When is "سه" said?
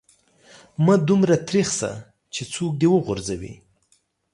1.79-1.91